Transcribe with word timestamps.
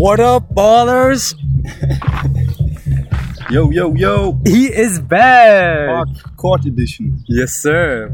What 0.00 0.18
up, 0.18 0.54
ballers? 0.54 1.34
Yo, 3.50 3.70
yo, 3.70 3.94
yo. 3.94 4.40
He 4.46 4.64
is 4.64 4.98
back. 4.98 5.88
Park 5.88 6.08
Court 6.38 6.64
Edition. 6.64 7.22
Yes, 7.28 7.60
sir. 7.60 8.10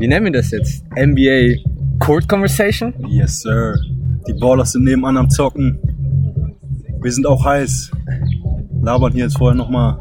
Wie 0.00 0.08
nennen 0.08 0.24
wir 0.24 0.32
das 0.32 0.50
jetzt? 0.50 0.82
NBA 0.96 1.62
Court 2.00 2.28
Conversation? 2.28 2.92
Yes, 3.06 3.40
sir. 3.40 3.76
Die 4.26 4.32
Ballers 4.32 4.72
sind 4.72 4.82
nebenan 4.82 5.16
am 5.16 5.30
Zocken. 5.30 5.78
Wir 7.00 7.12
sind 7.12 7.24
auch 7.24 7.44
heiß. 7.44 7.92
Labern 8.82 9.12
hier 9.12 9.26
jetzt 9.26 9.38
vorher 9.38 9.56
nochmal 9.56 10.00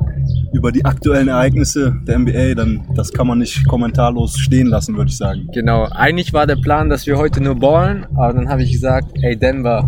über 0.53 0.71
die 0.71 0.83
aktuellen 0.83 1.27
Ereignisse 1.27 1.95
der 2.07 2.17
NBA. 2.17 2.55
Dann, 2.55 2.83
das 2.95 3.13
kann 3.13 3.27
man 3.27 3.37
nicht 3.37 3.67
kommentarlos 3.67 4.39
stehen 4.39 4.65
lassen, 4.65 4.97
würde 4.97 5.11
ich 5.11 5.17
sagen. 5.17 5.47
Genau. 5.53 5.87
Eigentlich 5.91 6.33
war 6.33 6.47
der 6.47 6.55
Plan, 6.55 6.89
dass 6.89 7.05
wir 7.05 7.19
heute 7.19 7.43
nur 7.43 7.59
ballen, 7.59 8.07
aber 8.15 8.33
dann 8.33 8.49
habe 8.49 8.63
ich 8.63 8.71
gesagt, 8.71 9.11
ey 9.21 9.37
Denver, 9.37 9.87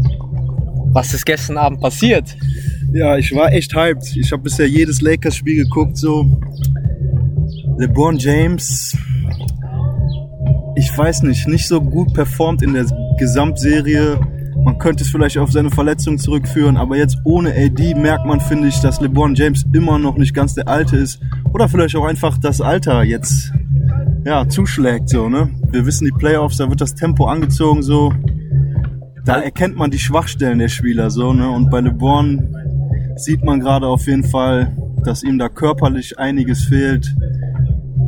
was 0.94 1.14
ist 1.14 1.26
gestern 1.26 1.58
Abend 1.58 1.82
passiert? 1.82 2.36
Ja, 2.94 3.18
ich 3.18 3.34
war 3.34 3.52
echt 3.52 3.76
hyped. 3.76 4.16
Ich 4.16 4.32
habe 4.32 4.44
bisher 4.44 4.68
jedes 4.68 5.02
Lakers-Spiel 5.02 5.64
geguckt, 5.64 5.98
so. 5.98 6.40
LeBron 7.80 8.18
James, 8.18 8.96
ich 10.76 10.96
weiß 10.96 11.24
nicht, 11.24 11.48
nicht 11.48 11.68
so 11.68 11.82
gut 11.82 12.14
performt 12.14 12.62
in 12.62 12.74
der 12.74 12.86
Gesamtserie. 13.18 14.20
Man 14.64 14.78
könnte 14.78 15.04
es 15.04 15.10
vielleicht 15.10 15.40
auf 15.40 15.52
seine 15.52 15.72
Verletzung 15.72 16.20
zurückführen, 16.20 16.78
aber 16.78 16.96
jetzt 16.96 17.18
ohne 17.24 17.52
AD 17.52 17.96
merkt 17.96 18.26
man, 18.28 18.40
finde 18.40 18.68
ich, 18.68 18.80
dass 18.80 19.02
LeBron 19.02 19.34
James 19.34 19.66
immer 19.74 19.98
noch 19.98 20.18
nicht 20.18 20.36
ganz 20.36 20.54
der 20.54 20.68
Alte 20.68 20.98
ist. 20.98 21.20
Oder 21.52 21.68
vielleicht 21.68 21.96
auch 21.96 22.06
einfach 22.06 22.38
das 22.38 22.62
Alter 22.62 23.04
jetzt 23.04 23.52
ja, 24.24 24.48
zuschlägt, 24.48 25.10
so, 25.10 25.28
ne? 25.28 25.50
Wir 25.72 25.86
wissen, 25.86 26.06
die 26.06 26.12
Playoffs, 26.12 26.58
da 26.58 26.70
wird 26.70 26.80
das 26.80 26.94
Tempo 26.94 27.26
angezogen, 27.26 27.82
so. 27.82 28.14
Da 29.26 29.42
erkennt 29.42 29.78
man 29.78 29.90
die 29.90 30.00
Schwachstellen 30.00 30.60
der 30.60 30.68
Spieler, 30.68 31.10
so, 31.10 31.34
ne? 31.34 31.50
Und 31.50 31.70
bei 31.70 31.80
LeBron 31.80 32.56
sieht 33.16 33.44
man 33.44 33.60
gerade 33.60 33.88
auf 33.88 34.06
jeden 34.08 34.24
Fall, 34.26 34.76
dass 35.04 35.24
ihm 35.24 35.38
da 35.40 35.50
körperlich 35.50 36.20
einiges 36.20 36.66
fehlt. 36.66 37.16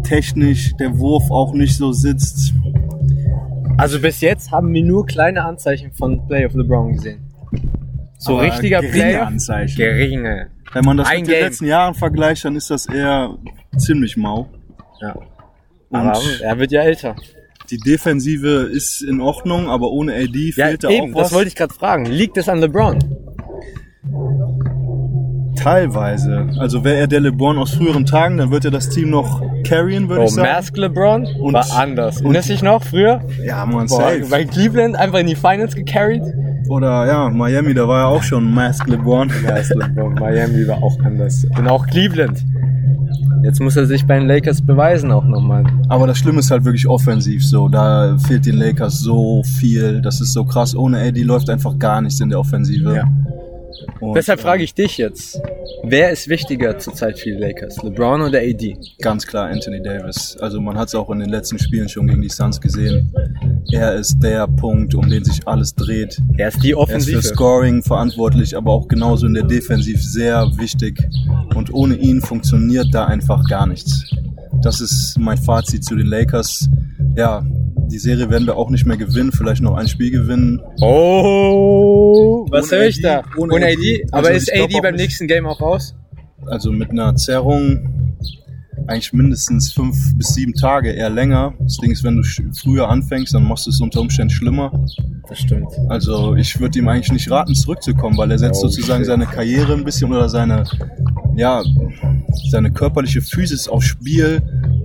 Technisch 0.03 0.75
der 0.77 0.97
Wurf 0.97 1.31
auch 1.31 1.53
nicht 1.53 1.77
so 1.77 1.91
sitzt. 1.91 2.53
Also 3.77 3.99
bis 3.99 4.22
jetzt 4.22 4.52
haben 4.52 4.73
wir 4.73 4.83
nur 4.83 5.05
kleine 5.05 5.44
Anzeichen 5.44 5.91
von 5.94 6.25
Play 6.27 6.45
of 6.45 6.53
LeBron 6.53 6.94
gesehen. 6.94 7.19
So 8.17 8.33
Aber 8.33 8.44
richtiger 8.44 8.81
geringe 8.81 8.97
Player. 8.97 9.27
Anzeichen. 9.27 9.77
Geringe. 9.77 10.47
Wenn 10.73 10.85
man 10.85 10.97
das 10.97 11.07
Ein 11.07 11.22
mit 11.22 11.27
den 11.27 11.33
Game. 11.33 11.44
letzten 11.44 11.66
Jahren 11.66 11.94
vergleicht, 11.94 12.45
dann 12.45 12.55
ist 12.55 12.69
das 12.69 12.88
eher 12.88 13.38
ziemlich 13.77 14.17
mau. 14.17 14.47
Ja. 15.02 15.13
Und 15.89 16.00
Aber 16.00 16.19
er 16.41 16.59
wird 16.59 16.72
ja 16.72 16.81
älter. 16.81 17.16
Die 17.69 17.77
Defensive 17.77 18.69
ist 18.71 19.02
in 19.02 19.21
Ordnung, 19.21 19.69
aber 19.69 19.89
ohne 19.91 20.13
AD 20.13 20.53
Ja, 20.55 20.67
fehlt 20.67 20.83
da 20.83 20.89
eben, 20.89 21.13
auch 21.13 21.19
was. 21.19 21.23
das 21.30 21.33
wollte 21.33 21.47
ich 21.49 21.55
gerade 21.55 21.73
fragen. 21.73 22.05
Liegt 22.05 22.38
es 22.38 22.47
an 22.49 22.59
LeBron? 22.59 22.99
Teilweise. 25.55 26.49
Also 26.59 26.83
wäre 26.83 26.97
er 26.97 27.07
der 27.07 27.22
LeBron 27.22 27.57
aus 27.57 27.72
früheren 27.75 28.05
Tagen, 28.05 28.38
dann 28.38 28.52
wird 28.52 28.66
er 28.66 28.72
das 28.72 28.89
Team 28.89 29.09
noch 29.09 29.41
carryen, 29.63 30.09
würde 30.09 30.22
Oh, 30.23 30.25
ich 30.25 30.31
sagen. 30.31 30.47
Mask 30.49 30.77
LeBron 30.77 31.25
Und- 31.39 31.53
war 31.53 31.66
anders. 31.77 32.17
und- 32.17 32.25
Erinnerst 32.25 32.49
du 32.49 32.53
dich 32.53 32.61
noch 32.63 32.83
früher? 32.83 33.22
Ja, 33.44 33.66
man, 33.66 33.88
Boah, 33.88 34.02
safe. 34.02 34.25
bei 34.29 34.44
Cleveland 34.45 34.95
einfach 34.95 35.19
in 35.19 35.27
die 35.27 35.35
Finals 35.35 35.73
gecarried. 35.75 36.22
Oder 36.67 37.05
ja, 37.07 37.29
Miami, 37.29 37.73
da 37.73 37.88
war 37.88 38.00
ja 38.02 38.05
auch 38.07 38.23
schon 38.23 38.52
Mask 38.53 38.88
LeBron. 38.88 39.31
Mask 39.44 39.73
LeBron, 39.75 40.13
Miami 40.16 40.67
war 40.67 40.83
auch 40.83 41.00
anders. 41.03 41.45
Und 41.57 41.67
auch 41.67 41.85
Cleveland. 41.88 42.44
Jetzt 43.45 43.61
muss 43.61 43.75
er 43.75 43.85
sich 43.85 44.03
bei 44.07 44.17
den 44.17 44.27
Lakers 44.27 44.65
beweisen 44.65 45.11
auch 45.11 45.23
nochmal. 45.23 45.63
Aber 45.88 46.07
das 46.07 46.17
Schlimme 46.17 46.39
ist 46.39 46.49
halt 46.49 46.65
wirklich 46.65 46.88
offensiv 46.88 47.45
so. 47.45 47.67
Da 47.67 48.17
fehlt 48.17 48.47
den 48.47 48.55
Lakers 48.55 49.01
so 49.01 49.43
viel. 49.43 50.01
Das 50.01 50.19
ist 50.19 50.33
so 50.33 50.45
krass. 50.45 50.75
Ohne 50.75 50.99
AD 50.99 51.21
läuft 51.21 51.51
einfach 51.51 51.77
gar 51.77 52.01
nichts 52.01 52.19
in 52.19 52.29
der 52.29 52.39
Offensive. 52.39 52.95
Ja. 52.95 53.07
Und, 53.99 54.16
Deshalb 54.16 54.39
äh, 54.39 54.41
frage 54.41 54.63
ich 54.63 54.73
dich 54.73 54.97
jetzt, 54.97 55.39
wer 55.83 56.09
ist 56.09 56.27
wichtiger 56.27 56.79
zurzeit 56.79 57.19
für 57.19 57.29
die 57.29 57.38
Lakers? 57.38 57.83
LeBron 57.83 58.21
oder 58.21 58.39
AD? 58.39 58.77
Ganz 58.99 59.27
klar 59.27 59.47
Anthony 59.49 59.79
Davis. 59.79 60.35
Also 60.41 60.59
man 60.59 60.75
hat 60.75 60.88
es 60.88 60.95
auch 60.95 61.11
in 61.11 61.19
den 61.19 61.29
letzten 61.29 61.59
Spielen 61.59 61.88
schon 61.88 62.07
gegen 62.07 62.23
die 62.23 62.29
Suns 62.29 62.59
gesehen. 62.59 63.13
Er 63.72 63.96
ist 63.96 64.20
der 64.20 64.48
Punkt, 64.48 64.94
um 64.96 65.09
den 65.09 65.24
sich 65.24 65.48
alles 65.48 65.74
dreht. 65.74 66.22
Er 66.38 66.50
ist 66.50 66.64
die 66.64 66.72
Er 66.72 66.74
ist 66.74 66.76
für 66.76 66.78
Offensive. 66.78 67.22
Scoring 67.24 67.81
verantwortlich, 67.84 68.56
aber 68.56 68.72
auch 68.72 68.88
genauso 68.88 69.26
in 69.26 69.34
der 69.34 69.44
Defensiv 69.44 70.03
sehr 70.03 70.48
wichtig. 70.58 71.02
Und 71.56 71.74
ohne 71.74 71.96
ihn 71.96 72.22
funktioniert 72.22 72.88
da 72.92 73.06
einfach 73.06 73.44
gar 73.50 73.66
nichts. 73.68 74.03
Das 74.62 74.81
ist 74.81 75.18
mein 75.20 75.38
Fazit 75.38 75.84
zu 75.84 75.96
den 75.96 76.08
Lakers. 76.08 76.70
Ja, 77.16 77.46
die 77.88 78.00
Serie 78.00 78.30
werden 78.30 78.48
wir 78.48 78.56
auch 78.56 78.70
nicht 78.70 78.86
mehr 78.86 78.98
gewinnen, 78.98 79.31
vielleicht 79.31 79.62
noch 79.62 79.76
ein 79.76 79.88
Spiel 79.88 80.12
gewinnen. 80.12 80.62
Oh, 80.82 82.46
was 82.50 82.72
höre 82.72 82.86
ich 82.88 82.97
AD, 83.06 83.24
da? 83.24 83.24
ohne 83.38 83.53
Ohne 83.53 83.66
AD. 83.68 83.74
AD? 83.76 84.08
Aber 84.12 84.28
Also 84.30 84.38
ist 84.38 84.53
AD 84.53 84.80
beim 84.82 84.96
nächsten 84.96 85.28
Game 85.28 85.46
auch 85.46 85.62
raus? 85.62 85.96
Also 86.47 86.72
mit 86.72 86.90
einer 86.92 87.16
Zerrung 87.16 88.04
eigentlich 88.88 89.13
mindestens 89.13 89.73
fünf 89.73 89.96
bis 90.16 90.28
sieben 90.35 90.53
Tage, 90.53 90.91
eher 90.91 91.09
länger. 91.09 91.53
Das 91.59 91.78
Ding 91.78 91.91
ist, 91.91 92.03
wenn 92.03 92.18
du 92.18 92.23
früher 92.59 92.90
anfängst, 92.90 93.34
dann 93.34 93.44
machst 93.47 93.66
du 93.66 93.72
es 93.72 93.81
unter 93.81 94.01
Umständen 94.01 94.31
schlimmer. 94.34 94.72
Das 95.28 95.40
stimmt. 95.40 95.68
Also 95.90 96.35
ich 96.35 96.59
würde 96.59 96.79
ihm 96.79 96.88
eigentlich 96.88 97.12
nicht 97.12 97.29
raten, 97.31 97.56
zurückzukommen, 97.56 98.18
weil 98.18 98.31
er 98.31 98.38
setzt 98.40 98.63
Oh, 98.63 98.68
sozusagen 98.68 99.00
shit. 99.01 99.07
seine 99.07 99.25
Karriere 99.25 99.73
ein 99.73 99.84
bisschen 99.84 100.12
oder 100.12 100.29
seine, 100.29 100.63
ja, 101.35 101.63
seine 102.51 102.72
körperliche 102.72 103.22
Physis 103.22 103.68
aufs 103.68 103.88
Spiel, 103.88 104.41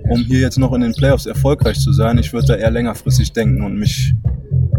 um 0.09 0.21
hier 0.25 0.41
jetzt 0.41 0.59
noch 0.59 0.73
in 0.73 0.81
den 0.81 0.93
Playoffs 0.93 1.27
erfolgreich 1.27 1.79
zu 1.79 1.93
sein. 1.93 2.19
Ich 2.19 2.33
würde 2.33 2.47
da 2.49 2.55
eher 2.57 2.71
längerfristig 2.71 3.33
denken 3.33 3.63
und 3.63 3.77
mich 3.79 4.15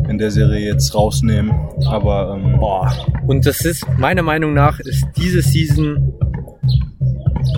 in 0.09 0.18
der 0.18 0.32
Serie 0.32 0.66
jetzt 0.66 0.94
rausnehmen. 0.96 1.52
Aber 1.86 2.36
ähm, 2.38 2.59
Boah. 2.59 2.92
Und 3.28 3.46
das 3.46 3.64
ist, 3.64 3.86
meiner 3.98 4.24
Meinung 4.24 4.53
nach, 4.53 4.80
ist 4.80 5.06
diese 5.16 5.42
Season 5.42 6.12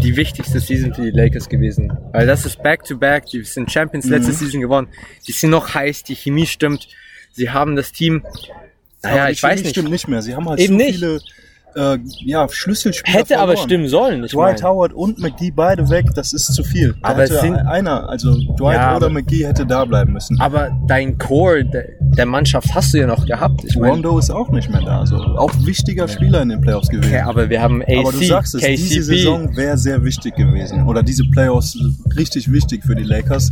die 0.03 0.16
wichtigste 0.16 0.59
Season 0.59 0.94
für 0.94 1.02
die 1.03 1.09
Lakers 1.12 1.50
gewesen. 1.50 1.91
Weil 2.12 2.28
das 2.28 2.46
ist 2.46 2.62
Back-to-Back, 2.62 3.25
die 3.28 3.41
sind 3.44 3.72
Champions 3.72 4.06
letzte 4.06 4.31
Mhm. 4.31 4.36
Season 4.36 4.62
gewonnen. 4.62 4.88
Die 5.28 5.31
sind 5.31 5.50
noch 5.50 5.74
heiß, 5.74 6.03
die 6.03 6.16
Chemie 6.16 6.46
stimmt. 6.46 6.88
Sie 7.31 7.50
haben 7.50 7.75
das 7.75 7.91
Team, 7.91 8.24
naja, 9.02 9.28
die 9.28 9.34
ich 9.34 9.42
weiß 9.44 9.52
Chemie 9.52 9.62
nicht. 9.63 9.69
stimmt 9.72 9.90
nicht 9.90 10.08
mehr. 10.08 10.22
Sie 10.22 10.36
haben 10.36 10.47
halt 10.47 10.59
Eben 10.59 10.78
so 10.80 10.86
nicht. 10.86 11.02
Äh, 11.75 11.97
ja, 12.25 12.47
Schlüsselspieler 12.50 13.17
Hätte 13.19 13.38
aber 13.39 13.53
verloren. 13.53 13.67
stimmen 13.69 13.88
sollen, 13.88 14.23
ich 14.23 14.31
Dwight 14.31 14.61
meine. 14.61 14.73
Howard 14.73 14.94
und 14.94 15.19
McGee 15.19 15.51
beide 15.51 15.89
weg, 15.89 16.06
das 16.16 16.34
ist 16.34 16.53
zu 16.53 16.63
viel. 16.63 16.95
Da 17.01 17.09
Aber 17.09 17.28
sind- 17.28 17.56
einer, 17.56 18.09
also 18.09 18.34
Dwight 18.57 18.75
Ja, 18.78 18.95
oder 18.95 19.07
aber- 19.07 19.09
McGee 19.09 19.45
hätte 19.45 19.66
da 19.66 19.85
bleiben 19.85 20.13
müssen. 20.13 20.39
Aber 20.39 20.69
dein 20.88 21.17
Core 21.17 21.66
der, 21.66 21.85
der 22.00 22.25
Mannschaft 22.25 22.73
hast 22.75 22.94
du 22.94 23.00
ja 23.00 23.07
noch 23.07 23.25
gehabt. 23.25 23.63
Ich 23.66 23.75
Rondo 23.78 24.17
ist 24.19 24.29
auch 24.29 24.50
nicht 24.51 24.69
mehr 24.69 24.81
da, 24.81 25.00
also 25.00 25.17
auch 25.17 25.51
wichtiger 25.66 26.07
Spieler 26.07 26.41
in 26.41 26.50
den 26.50 26.62
Playoffs 26.62 26.89
gewesen. 26.89 27.12
okay, 27.13 27.22
aber 27.22 27.50
wir 27.50 27.62
haben 27.62 27.81
AC, 27.81 27.97
Aber 28.00 28.12
du 28.12 28.23
sagst 28.23 28.56
es, 28.56 28.62
KCP. 28.62 28.75
diese 28.78 29.03
Saison 29.03 29.56
wäre 29.56 29.78
sehr 29.78 30.03
wichtig 30.03 30.35
gewesen. 30.35 30.83
Oder 30.88 31.01
diese 31.03 31.23
Playoffs 31.25 31.78
richtig 32.16 32.51
wichtig 32.51 32.83
für 32.83 32.95
die 32.95 33.03
Lakers. 33.03 33.51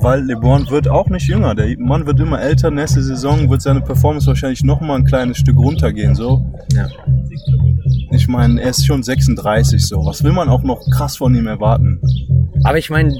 Weil 0.00 0.22
LeBron 0.24 0.70
wird 0.70 0.88
auch 0.88 1.08
nicht 1.08 1.26
jünger. 1.28 1.54
Der 1.54 1.74
Mann 1.78 2.06
wird 2.06 2.18
immer 2.20 2.40
älter. 2.40 2.70
Nächste 2.70 3.02
Saison 3.02 3.48
wird 3.50 3.62
seine 3.62 3.80
Performance 3.80 4.26
wahrscheinlich 4.26 4.64
noch 4.64 4.80
mal 4.80 4.96
ein 4.96 5.04
kleines 5.04 5.38
Stück 5.38 5.56
runtergehen. 5.58 6.14
So. 6.14 6.44
Ja. 6.72 6.86
Ich 8.12 8.28
meine, 8.28 8.60
er 8.60 8.70
ist 8.70 8.86
schon 8.86 9.02
36. 9.02 9.86
So. 9.86 10.04
Was 10.04 10.22
will 10.22 10.32
man 10.32 10.48
auch 10.48 10.62
noch 10.62 10.80
krass 10.90 11.16
von 11.16 11.34
ihm 11.34 11.46
erwarten? 11.46 12.00
Aber 12.64 12.78
ich 12.78 12.90
meine, 12.90 13.14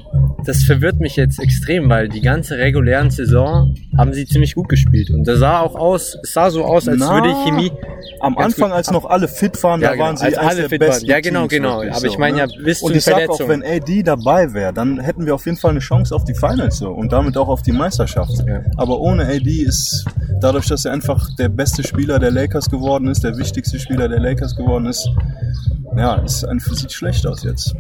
das 0.45 0.65
verwirrt 0.65 1.01
mich 1.01 1.17
jetzt 1.17 1.39
extrem, 1.39 1.89
weil 1.89 2.09
die 2.09 2.21
ganze 2.21 2.57
regulären 2.57 3.11
Saison 3.11 3.75
haben 3.97 4.13
sie 4.13 4.27
ziemlich 4.27 4.55
gut 4.55 4.69
gespielt. 4.69 5.11
Und 5.11 5.27
das 5.27 5.39
sah 5.39 5.61
auch 5.61 5.75
aus, 5.75 6.17
es 6.23 6.33
sah 6.33 6.51
so 6.51 6.65
aus, 6.65 6.89
als 6.89 6.99
Na, 7.01 7.15
würde 7.15 7.35
Chemie. 7.45 7.73
Am 8.21 8.37
Anfang, 8.39 8.73
als 8.73 8.91
noch 8.91 9.05
alle 9.05 9.29
fit 9.29 9.63
waren, 9.63 9.81
Ja, 9.81 9.89
da 9.89 9.95
genau, 9.95 10.05
waren 10.05 10.17
sie 10.17 10.37
alle 10.37 10.69
fit 10.69 10.81
waren. 10.81 11.05
Ja, 11.05 11.21
genau, 11.21 11.41
Teams 11.41 11.51
genau. 11.53 11.81
Aber 11.83 11.95
so, 11.95 12.07
ich 12.07 12.19
meine 12.19 12.37
ne? 12.37 12.49
ja, 12.53 12.65
bis 12.65 12.83
Und 12.83 12.95
ich 12.95 13.05
sag 13.05 13.29
auch, 13.29 13.49
wenn 13.49 13.63
AD 13.63 14.03
dabei 14.03 14.53
wäre, 14.53 14.73
dann 14.73 15.01
hätten 15.01 15.27
wir 15.27 15.35
auf 15.35 15.47
jeden 15.47 15.57
Fall 15.59 15.73
eine 15.73 15.81
Chance 15.81 16.15
auf 16.15 16.25
die 16.25 16.35
Finals 16.35 16.79
so 16.79 16.91
und 16.91 17.13
damit 17.13 17.37
auch 17.37 17.49
auf 17.49 17.63
die 17.63 17.73
Meisterschaft. 17.73 18.45
Ja. 18.47 18.63
Aber 18.77 19.01
ohne 19.01 19.27
AD 19.27 19.51
ist, 19.51 20.05
dadurch, 20.41 20.67
dass 20.67 20.85
er 20.85 20.93
einfach 20.93 21.35
der 21.37 21.49
beste 21.49 21.83
Spieler 21.83 22.19
der 22.19 22.31
Lakers 22.31 22.71
geworden 22.71 23.09
ist, 23.09 23.25
der 23.25 23.37
wichtigste 23.37 23.79
Spieler 23.79 24.09
der 24.09 24.21
Lakers 24.21 24.57
geworden 24.57 24.87
ist, 24.87 25.09
ja, 25.97 26.17
ist 26.17 26.45
einfach, 26.45 26.75
sieht 26.75 26.93
schlecht 26.93 27.27
aus 27.27 27.43
jetzt. 27.43 27.75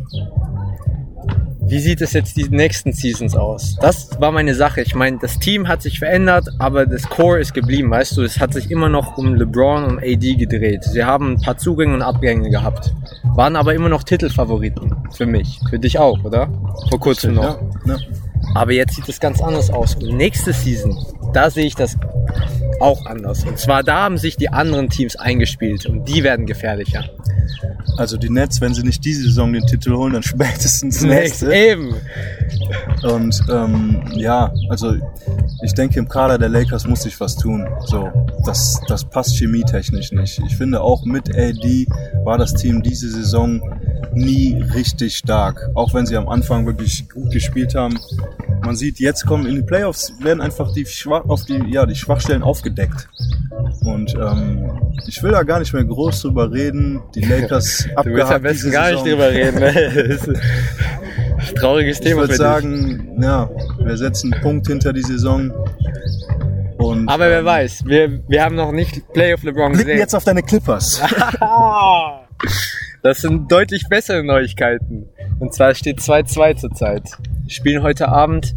Wie 1.70 1.78
sieht 1.78 2.00
es 2.00 2.14
jetzt 2.14 2.36
die 2.36 2.48
nächsten 2.48 2.92
Seasons 2.92 3.36
aus? 3.36 3.76
Das 3.80 4.20
war 4.20 4.32
meine 4.32 4.56
Sache. 4.56 4.80
Ich 4.80 4.96
meine, 4.96 5.18
das 5.18 5.38
Team 5.38 5.68
hat 5.68 5.82
sich 5.82 6.00
verändert, 6.00 6.48
aber 6.58 6.84
das 6.84 7.08
Core 7.08 7.38
ist 7.38 7.54
geblieben, 7.54 7.88
weißt 7.92 8.16
du. 8.16 8.22
Es 8.22 8.40
hat 8.40 8.52
sich 8.52 8.72
immer 8.72 8.88
noch 8.88 9.16
um 9.16 9.36
LeBron 9.36 9.84
und 9.84 9.98
AD 10.00 10.34
gedreht. 10.34 10.82
Sie 10.82 11.04
haben 11.04 11.34
ein 11.34 11.40
paar 11.40 11.58
Zugänge 11.58 11.94
und 11.94 12.02
Abgänge 12.02 12.50
gehabt, 12.50 12.92
waren 13.36 13.54
aber 13.54 13.72
immer 13.72 13.88
noch 13.88 14.02
Titelfavoriten 14.02 14.96
für 15.12 15.26
mich, 15.26 15.60
für 15.70 15.78
dich 15.78 15.96
auch, 15.96 16.24
oder? 16.24 16.48
Vor 16.88 16.98
kurzem 16.98 17.34
noch. 17.34 17.60
Ja, 17.86 17.94
ja. 17.94 17.98
Aber 18.56 18.72
jetzt 18.72 18.96
sieht 18.96 19.08
es 19.08 19.20
ganz 19.20 19.40
anders 19.40 19.70
aus. 19.70 19.94
Und 19.94 20.16
nächste 20.16 20.52
Season, 20.52 20.98
da 21.32 21.50
sehe 21.50 21.66
ich 21.66 21.76
das 21.76 21.96
auch 22.80 23.06
anders. 23.06 23.44
Und 23.44 23.60
zwar 23.60 23.84
da 23.84 24.02
haben 24.02 24.18
sich 24.18 24.36
die 24.36 24.48
anderen 24.48 24.88
Teams 24.88 25.14
eingespielt 25.14 25.86
und 25.86 26.08
die 26.08 26.24
werden 26.24 26.46
gefährlicher. 26.46 27.04
Also 27.96 28.16
die 28.16 28.30
Nets, 28.30 28.60
wenn 28.60 28.74
sie 28.74 28.82
nicht 28.82 29.04
diese 29.04 29.22
Saison 29.22 29.52
den 29.52 29.66
Titel 29.66 29.94
holen, 29.94 30.14
dann 30.14 30.22
spätestens 30.22 31.02
nächste. 31.02 31.52
Eben. 31.52 31.94
Und 33.02 33.40
ähm, 33.50 34.02
ja, 34.14 34.52
also 34.68 34.94
ich 35.62 35.74
denke, 35.74 35.98
im 35.98 36.08
Kader 36.08 36.38
der 36.38 36.48
Lakers 36.48 36.86
muss 36.86 37.02
sich 37.02 37.18
was 37.20 37.36
tun. 37.36 37.66
So, 37.86 38.10
das, 38.44 38.80
das 38.88 39.04
passt 39.04 39.36
chemietechnisch 39.36 40.12
nicht. 40.12 40.40
Ich 40.46 40.56
finde 40.56 40.80
auch 40.80 41.04
mit 41.04 41.34
AD 41.34 41.86
war 42.24 42.38
das 42.38 42.54
Team 42.54 42.82
diese 42.82 43.10
Saison 43.10 43.60
nie 44.14 44.60
richtig 44.74 45.16
stark. 45.16 45.70
Auch 45.74 45.94
wenn 45.94 46.06
sie 46.06 46.16
am 46.16 46.28
Anfang 46.28 46.66
wirklich 46.66 47.08
gut 47.08 47.30
gespielt 47.30 47.74
haben. 47.74 47.98
Man 48.64 48.76
sieht, 48.76 48.98
jetzt 48.98 49.26
kommen 49.26 49.46
in 49.46 49.56
die 49.56 49.62
Playoffs, 49.62 50.12
werden 50.20 50.40
einfach 50.40 50.72
die, 50.72 50.86
Schwach, 50.86 51.24
auf 51.28 51.44
die, 51.44 51.62
ja, 51.70 51.86
die 51.86 51.94
Schwachstellen 51.94 52.42
aufgedeckt. 52.42 53.08
Und 53.84 54.14
ähm, 54.14 54.80
ich 55.06 55.22
will 55.22 55.32
da 55.32 55.42
gar 55.42 55.58
nicht 55.58 55.72
mehr 55.72 55.84
groß 55.84 56.22
drüber 56.22 56.50
reden. 56.52 57.02
Die 57.14 57.20
Lakers 57.20 57.88
Du 58.04 58.10
willst 58.10 58.32
am 58.32 58.42
besten 58.42 58.70
gar 58.70 58.92
nicht 58.92 59.04
drüber 59.04 59.30
reden. 59.30 59.60
Ne? 59.60 60.18
Trauriges 61.54 61.98
Ich 61.98 62.04
Thema 62.04 62.22
würde 62.22 62.32
für 62.32 62.38
sagen, 62.38 63.16
ja, 63.20 63.48
wir 63.78 63.96
setzen 63.96 64.32
einen 64.32 64.42
Punkt 64.42 64.66
hinter 64.66 64.92
die 64.92 65.02
Saison. 65.02 65.50
Und 66.78 67.02
dich. 67.02 67.08
Aber 67.08 67.28
wer 67.28 67.40
ähm, 67.40 67.44
weiß, 67.44 67.84
wir, 67.86 68.20
wir 68.28 68.44
haben 68.44 68.56
noch 68.56 68.72
nicht 68.72 69.12
Playoff 69.12 69.42
LeBron 69.42 69.72
gesehen. 69.72 69.98
jetzt 69.98 70.14
auf 70.14 70.24
deine 70.24 70.42
Clippers. 70.42 71.00
Das 73.02 73.22
sind 73.22 73.50
deutlich 73.50 73.88
bessere 73.88 74.22
Neuigkeiten. 74.22 75.08
Und 75.38 75.54
zwar 75.54 75.74
steht 75.74 76.00
2-2 76.00 76.56
zurzeit. 76.56 77.10
Die 77.46 77.50
spielen 77.50 77.82
heute 77.82 78.08
Abend. 78.08 78.54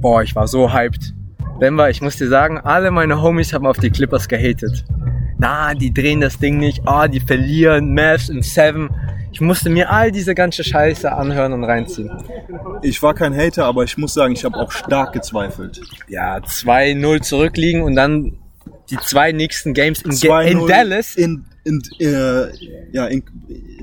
Boah, 0.00 0.22
ich 0.22 0.36
war 0.36 0.46
so 0.46 0.72
hyped. 0.72 1.12
Denver, 1.60 1.90
ich 1.90 2.00
muss 2.00 2.16
dir 2.16 2.28
sagen, 2.28 2.58
alle 2.58 2.90
meine 2.90 3.20
Homies 3.20 3.52
haben 3.52 3.66
auf 3.66 3.78
die 3.78 3.90
Clippers 3.90 4.28
gehatet. 4.28 4.84
Na, 5.38 5.74
die 5.74 5.92
drehen 5.92 6.20
das 6.20 6.38
Ding 6.38 6.58
nicht. 6.58 6.82
Ah, 6.86 7.08
die 7.08 7.20
verlieren. 7.20 7.94
Mavs 7.94 8.28
in 8.28 8.42
Seven. 8.42 8.88
Ich 9.32 9.40
musste 9.40 9.70
mir 9.70 9.90
all 9.90 10.10
diese 10.10 10.34
ganze 10.34 10.64
Scheiße 10.64 11.12
anhören 11.12 11.52
und 11.52 11.64
reinziehen. 11.64 12.10
Ich 12.82 13.02
war 13.02 13.14
kein 13.14 13.36
Hater, 13.36 13.66
aber 13.66 13.84
ich 13.84 13.96
muss 13.98 14.14
sagen, 14.14 14.32
ich 14.32 14.44
habe 14.44 14.56
auch 14.56 14.70
stark 14.72 15.12
gezweifelt. 15.12 15.80
Ja, 16.08 16.38
2-0 16.38 17.20
zurückliegen 17.22 17.82
und 17.82 17.94
dann 17.94 18.38
die 18.90 18.96
zwei 18.98 19.32
nächsten 19.32 19.74
Games 19.74 20.02
in, 20.02 20.10
Ga- 20.12 20.38
2-0 20.40 20.44
in 20.46 20.66
Dallas. 20.66 21.14
In, 21.16 21.44
in, 21.64 21.82
äh, 22.00 22.46
ja, 22.92 23.06
in, 23.06 23.22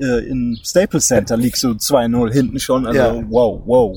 äh, 0.02 0.26
in 0.28 0.58
Staples 0.62 1.06
Center 1.06 1.36
liegst 1.36 1.62
du 1.62 1.70
2-0 1.70 2.32
hinten 2.32 2.58
schon. 2.58 2.86
Also, 2.86 2.98
Ja. 3.00 3.22
wow, 3.30 3.62
wow. 3.64 3.96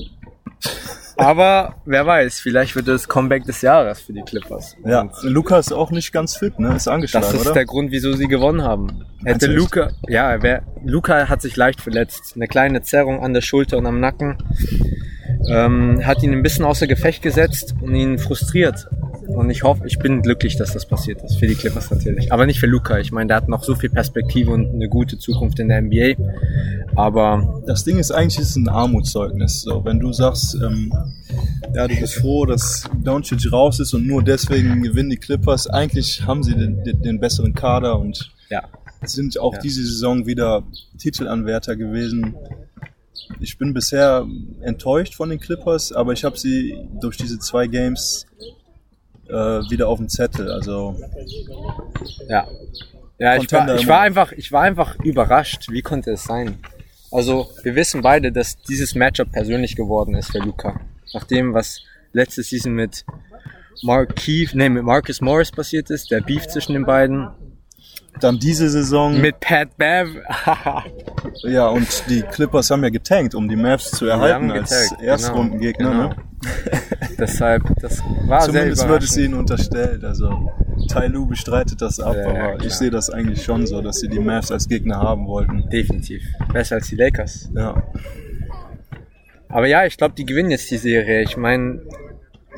Aber 1.20 1.76
wer 1.84 2.06
weiß, 2.06 2.40
vielleicht 2.40 2.76
wird 2.76 2.88
das 2.88 3.08
Comeback 3.08 3.44
des 3.44 3.62
Jahres 3.62 4.00
für 4.00 4.12
die 4.12 4.22
Clippers. 4.22 4.76
Ja, 4.84 5.02
Und 5.02 5.12
Lukas 5.22 5.68
ist 5.68 5.72
auch 5.72 5.90
nicht 5.90 6.12
ganz 6.12 6.36
fit, 6.36 6.58
ne? 6.58 6.74
Ist 6.74 6.88
angeschlagen, 6.88 7.26
Das 7.26 7.34
ist 7.34 7.46
oder? 7.46 7.54
der 7.54 7.64
Grund, 7.66 7.90
wieso 7.90 8.12
sie 8.14 8.26
gewonnen 8.26 8.62
haben. 8.62 9.04
Hätte 9.24 9.46
echt? 9.46 9.54
Luca, 9.54 9.90
ja, 10.08 10.42
wer, 10.42 10.62
Luca 10.84 11.28
hat 11.28 11.42
sich 11.42 11.56
leicht 11.56 11.80
verletzt. 11.80 12.32
Eine 12.36 12.48
kleine 12.48 12.82
Zerrung 12.82 13.22
an 13.22 13.34
der 13.34 13.42
Schulter 13.42 13.78
und 13.78 13.86
am 13.86 14.00
Nacken. 14.00 14.38
Ähm, 15.48 16.06
hat 16.06 16.22
ihn 16.22 16.32
ein 16.32 16.42
bisschen 16.42 16.64
außer 16.64 16.86
Gefecht 16.86 17.22
gesetzt 17.22 17.74
und 17.80 17.94
ihn 17.94 18.18
frustriert. 18.18 18.86
Und 19.34 19.48
ich 19.50 19.62
hoffe, 19.62 19.86
ich 19.86 19.98
bin 19.98 20.22
glücklich, 20.22 20.56
dass 20.56 20.72
das 20.72 20.86
passiert 20.86 21.22
ist. 21.22 21.38
Für 21.38 21.46
die 21.46 21.54
Clippers 21.54 21.90
natürlich. 21.90 22.32
Aber 22.32 22.46
nicht 22.46 22.58
für 22.60 22.66
Luca. 22.66 22.98
Ich 22.98 23.12
meine, 23.12 23.28
der 23.28 23.36
hat 23.38 23.48
noch 23.48 23.62
so 23.64 23.74
viel 23.74 23.90
Perspektive 23.90 24.50
und 24.50 24.74
eine 24.74 24.88
gute 24.88 25.18
Zukunft 25.18 25.58
in 25.60 25.68
der 25.68 25.80
NBA. 25.82 26.14
Aber 26.96 27.62
Das 27.66 27.84
Ding 27.84 27.98
ist 27.98 28.10
eigentlich 28.10 28.40
ist 28.40 28.56
ein 28.56 28.68
Armutszeugnis. 28.68 29.62
So, 29.62 29.84
wenn 29.84 30.00
du 30.00 30.12
sagst, 30.12 30.54
ähm, 30.56 30.92
ja, 31.74 31.86
du 31.86 31.96
bist 31.98 32.14
froh, 32.14 32.44
dass 32.46 32.84
Doncic 33.02 33.52
raus 33.52 33.78
ist 33.80 33.94
und 33.94 34.06
nur 34.06 34.22
deswegen 34.22 34.82
gewinnen 34.82 35.10
die 35.10 35.16
Clippers. 35.16 35.66
Eigentlich 35.68 36.26
haben 36.26 36.42
sie 36.42 36.54
den, 36.54 36.82
den, 36.84 37.00
den 37.02 37.20
besseren 37.20 37.54
Kader 37.54 37.98
und 37.98 38.32
ja, 38.50 38.64
sind 39.04 39.38
auch 39.38 39.54
Ja. 39.54 39.60
diese 39.60 39.82
Saison 39.84 40.26
wieder 40.26 40.64
Titelanwärter 40.98 41.76
gewesen. 41.76 42.34
Ich 43.38 43.56
bin 43.58 43.72
bisher 43.72 44.26
enttäuscht 44.60 45.14
von 45.14 45.30
den 45.30 45.38
Clippers, 45.38 45.92
aber 45.92 46.12
ich 46.12 46.24
habe 46.24 46.36
sie 46.36 46.74
durch 47.00 47.16
diese 47.16 47.38
zwei 47.38 47.68
Games 47.68 48.26
wieder 49.32 49.88
auf 49.88 49.98
dem 49.98 50.08
Zettel. 50.08 50.50
Also 50.50 50.96
Ja. 52.28 52.46
Ja, 53.18 53.36
ich 53.36 53.52
war, 53.52 53.74
ich 53.74 53.86
war 53.86 54.00
einfach, 54.00 54.32
ich 54.32 54.50
war 54.50 54.62
einfach 54.62 54.98
überrascht. 55.00 55.66
Wie 55.70 55.82
konnte 55.82 56.12
es 56.12 56.24
sein? 56.24 56.58
Also, 57.12 57.50
wir 57.62 57.74
wissen 57.74 58.00
beide, 58.00 58.32
dass 58.32 58.56
dieses 58.62 58.94
Matchup 58.94 59.30
persönlich 59.32 59.76
geworden 59.76 60.14
ist 60.14 60.30
für 60.30 60.38
Luca. 60.38 60.80
Nach 61.12 61.24
dem, 61.24 61.52
was 61.52 61.82
letzte 62.12 62.42
Season 62.42 62.72
mit 62.72 63.04
Mark 63.82 64.16
Keefe, 64.16 64.56
nee, 64.56 64.70
mit 64.70 64.84
Marcus 64.84 65.20
Morris 65.20 65.50
passiert 65.50 65.90
ist, 65.90 66.10
der 66.10 66.22
Beef 66.22 66.46
zwischen 66.46 66.72
den 66.72 66.86
beiden. 66.86 67.28
Dann 68.20 68.38
diese 68.38 68.68
Saison, 68.68 69.20
Mit 69.20 69.40
Pat 69.40 69.76
Bev. 69.76 70.10
ja, 71.42 71.68
und 71.68 71.86
die 72.08 72.22
Clippers 72.22 72.70
haben 72.70 72.82
ja 72.82 72.90
getankt, 72.90 73.34
um 73.34 73.48
die 73.48 73.56
Mavs 73.56 73.90
zu 73.90 74.06
erhalten 74.06 74.50
haben 74.50 74.50
als 74.52 74.70
getankt, 74.70 75.02
Erstrundengegner. 75.02 75.90
genau, 75.90 76.08
Ne? 76.08 76.16
Deshalb, 77.18 77.62
das 77.80 78.00
war 78.26 78.40
Zumindest 78.40 78.88
wird 78.88 79.02
es 79.02 79.16
ihnen 79.16 79.34
unterstellt. 79.34 80.04
Also 80.04 80.50
Tai 80.88 81.06
Lu 81.08 81.26
bestreitet 81.26 81.82
das 81.82 82.00
ab, 82.00 82.16
ja, 82.16 82.22
aber 82.24 82.32
klar. 82.32 82.64
ich 82.64 82.72
sehe 82.72 82.90
das 82.90 83.10
eigentlich 83.10 83.44
schon 83.44 83.66
so, 83.66 83.82
dass 83.82 84.00
sie 84.00 84.08
die 84.08 84.18
Mavs 84.18 84.50
als 84.50 84.66
Gegner 84.66 84.98
haben 84.98 85.26
wollten. 85.26 85.68
Definitiv. 85.68 86.22
Besser 86.52 86.76
als 86.76 86.88
die 86.88 86.96
Lakers. 86.96 87.50
Ja. 87.54 87.82
Aber 89.48 89.66
ja, 89.66 89.84
ich 89.84 89.96
glaube, 89.96 90.14
die 90.16 90.24
gewinnen 90.24 90.50
jetzt 90.50 90.70
die 90.70 90.78
Serie. 90.78 91.22
Ich 91.22 91.36
meine, 91.36 91.80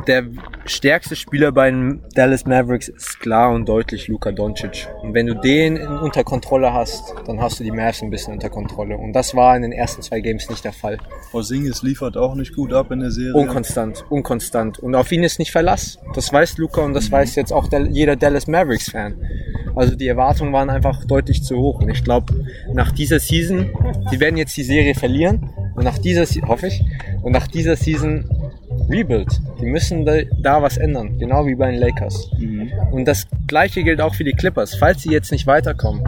der 0.06 0.25
stärkste 0.66 1.16
Spieler 1.16 1.52
bei 1.52 1.70
den 1.70 2.02
Dallas 2.14 2.44
Mavericks 2.46 2.88
ist 2.88 3.20
klar 3.20 3.52
und 3.52 3.69
deutlich 3.69 4.08
Luka 4.08 4.32
Doncic. 4.32 4.88
Und 5.02 5.14
wenn 5.14 5.26
du 5.26 5.34
den 5.34 5.81
unter 5.87 6.25
Kontrolle 6.25 6.72
hast, 6.72 7.14
dann 7.26 7.40
hast 7.40 7.60
du 7.60 7.64
die 7.64 7.70
Mavs 7.70 8.02
ein 8.02 8.10
bisschen 8.10 8.34
unter 8.34 8.50
Kontrolle. 8.50 8.96
Und 8.96 9.12
das 9.12 9.34
war 9.34 9.54
in 9.56 9.62
den 9.62 9.72
ersten 9.72 10.02
zwei 10.02 10.20
Games 10.20 10.49
nicht 10.50 10.64
der 10.64 10.72
Fall. 10.72 10.99
Porzingis 11.31 11.82
liefert 11.82 12.16
auch 12.16 12.34
nicht 12.34 12.54
gut 12.54 12.72
ab 12.72 12.90
in 12.90 13.00
der 13.00 13.10
Serie. 13.10 13.34
Unkonstant, 13.34 14.04
unkonstant. 14.10 14.78
Und 14.78 14.94
auf 14.94 15.10
ihn 15.12 15.22
ist 15.22 15.38
nicht 15.38 15.52
Verlass. 15.52 15.99
Das 16.14 16.32
weiß 16.32 16.58
Luca 16.58 16.82
und 16.82 16.94
das 16.94 17.10
weiß 17.10 17.34
jetzt 17.37 17.52
auch 17.52 17.69
der, 17.69 17.87
jeder 17.87 18.16
Dallas 18.16 18.46
Mavericks-Fan. 18.46 19.14
Also 19.75 19.96
die 19.96 20.08
Erwartungen 20.08 20.52
waren 20.52 20.69
einfach 20.70 21.05
deutlich 21.05 21.43
zu 21.43 21.56
hoch. 21.56 21.81
Und 21.81 21.88
ich 21.88 22.05
glaube, 22.05 22.34
nach 22.72 22.93
dieser 22.93 23.20
Season, 23.20 23.70
die 24.10 24.20
werden 24.20 24.37
jetzt 24.37 24.56
die 24.56 24.64
Serie 24.64 24.94
verlieren. 24.94 25.48
Und 25.75 25.84
nach 25.84 25.96
dieser, 25.98 26.26
Se- 26.26 26.43
hoffe 26.43 26.66
ich, 26.66 26.82
und 27.22 27.32
nach 27.32 27.46
dieser 27.46 27.76
Season 27.76 28.28
Rebuild. 28.92 29.40
Die 29.60 29.66
müssen 29.66 30.04
da, 30.42 30.62
was 30.62 30.76
ändern. 30.76 31.18
Genau 31.18 31.46
wie 31.46 31.54
bei 31.54 31.70
den 31.70 31.80
Lakers. 31.80 32.30
Und 32.90 33.06
das 33.06 33.26
gleiche 33.46 33.82
gilt 33.82 34.00
auch 34.00 34.14
für 34.14 34.24
die 34.24 34.32
Clippers. 34.34 34.74
Falls 34.76 35.02
sie 35.02 35.10
jetzt 35.10 35.32
nicht 35.32 35.46
weiterkommen, 35.46 36.02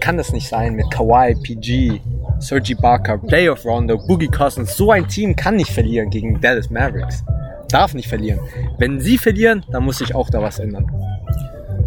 kann 0.00 0.16
das 0.16 0.32
nicht 0.32 0.48
sein 0.48 0.74
mit 0.74 0.90
Kawhi, 0.90 1.34
PG, 1.42 2.00
Sergi 2.40 2.74
Barker, 2.74 3.18
Playoff 3.18 3.64
Rondo, 3.64 3.98
Boogie 4.06 4.28
Cousins. 4.28 4.76
So 4.76 4.90
ein 4.92 5.08
Team 5.08 5.34
kann 5.34 5.56
nicht 5.56 5.70
verlieren 5.72 6.10
gegen 6.10 6.40
Dallas 6.40 6.70
Mavericks. 6.70 7.24
Darf 7.70 7.94
nicht 7.94 8.08
verlieren. 8.08 8.40
Wenn 8.78 9.00
sie 9.00 9.18
verlieren, 9.18 9.64
dann 9.70 9.84
muss 9.84 9.98
sich 9.98 10.14
auch 10.14 10.30
da 10.30 10.40
was 10.40 10.58
ändern. 10.58 10.86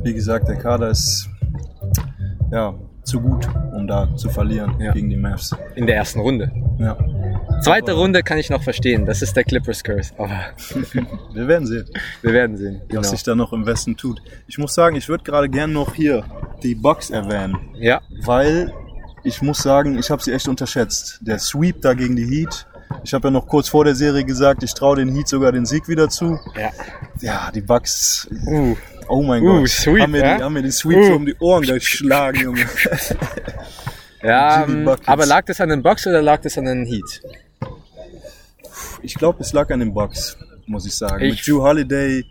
Wie 0.04 0.13
gesagt, 0.13 0.47
der 0.47 0.56
Kader 0.57 0.89
ist 0.89 1.30
ja 2.51 2.74
zu 3.04 3.19
gut, 3.21 3.47
um 3.76 3.87
da 3.87 4.16
zu 4.16 4.30
verlieren 4.30 4.76
Ja. 4.80 4.92
gegen 4.94 5.09
die 5.09 5.18
Mavs. 5.18 5.56
In 5.76 5.87
der 5.87 5.95
ersten 5.95 6.19
Runde. 6.19 6.52
Ja. 6.78 6.97
Zweite 7.63 7.94
Runde 7.94 8.23
kann 8.23 8.37
ich 8.37 8.49
noch 8.49 8.63
verstehen. 8.63 9.06
Das 9.06 9.21
ist 9.21 9.35
der 9.35 9.44
Clippers 9.44 9.83
Curse. 9.83 10.13
Aber 10.18 10.39
Wir 11.33 11.47
werden 11.47 11.68
sehen, 11.68 11.85
wir 12.21 12.33
werden 12.33 12.57
sehen. 12.57 12.81
Genau. 12.87 13.01
was 13.01 13.11
sich 13.11 13.23
da 13.23 13.35
noch 13.35 13.53
im 13.53 13.65
Westen 13.65 13.95
tut. 13.97 14.21
Ich 14.47 14.57
muss 14.57 14.73
sagen, 14.73 14.95
ich 14.95 15.07
würde 15.09 15.23
gerade 15.23 15.49
gern 15.49 15.71
noch 15.73 15.94
hier 15.95 16.23
die 16.63 16.75
Bucks 16.75 17.09
erwähnen, 17.09 17.57
Ja, 17.75 18.01
weil 18.23 18.73
ich 19.23 19.41
muss 19.41 19.59
sagen, 19.59 19.97
ich 19.99 20.09
habe 20.09 20.21
sie 20.23 20.31
echt 20.31 20.47
unterschätzt. 20.47 21.19
Der 21.21 21.37
Sweep 21.39 21.81
da 21.81 21.94
gegen 21.94 22.15
die 22.15 22.25
Heat. 22.25 22.65
Ich 23.03 23.13
habe 23.13 23.27
ja 23.27 23.31
noch 23.31 23.47
kurz 23.47 23.69
vor 23.69 23.85
der 23.85 23.95
Serie 23.95 24.25
gesagt, 24.25 24.63
ich 24.63 24.73
traue 24.73 24.97
den 24.97 25.15
Heat 25.15 25.27
sogar 25.27 25.51
den 25.51 25.65
Sieg 25.65 25.87
wieder 25.87 26.09
zu. 26.09 26.39
ja. 26.57 26.71
Ja, 27.21 27.51
die 27.53 27.61
Bucks, 27.61 28.27
Uh, 28.47 28.75
oh 29.07 29.21
mein 29.21 29.44
Uh, 29.44 29.59
Gott, 29.59 29.69
Sweep, 29.69 30.01
haben, 30.01 30.11
mir 30.11 30.21
ja? 30.23 30.37
die, 30.37 30.44
haben 30.44 30.53
mir 30.53 30.63
die 30.63 30.71
Sweep 30.71 30.97
Uh. 30.97 31.03
so 31.03 31.13
um 31.15 31.25
die 31.25 31.35
Ohren 31.39 31.61
geschlagen, 31.63 32.41
Junge. 32.41 32.65
ja, 34.23 34.63
ähm, 34.63 34.89
aber 35.06 35.25
lag 35.25 35.45
das 35.45 35.61
an 35.61 35.69
den 35.69 35.83
Bucks 35.83 36.07
oder 36.07 36.21
lag 36.21 36.41
das 36.41 36.57
an 36.57 36.65
den 36.65 36.85
Heat? 36.85 37.21
Ich 39.04 39.16
glaube, 39.16 39.40
es 39.42 39.54
lag 39.54 39.70
an 39.72 39.80
den 39.80 39.94
Bucks, 39.94 40.38
muss 40.68 40.86
ich 40.86 40.96
sagen. 40.96 41.24
Ich- 41.24 41.38
Mit 41.38 41.48
Drew 41.48 41.62
Holiday 41.64 42.26